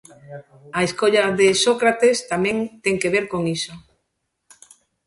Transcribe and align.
A 0.77 0.81
escolla 0.87 1.23
de 1.39 1.47
Sócrates 1.65 2.17
tamén 2.31 2.57
ten 2.83 2.95
que 3.01 3.13
ver 3.15 3.25
con 3.31 3.41
iso. 3.57 3.73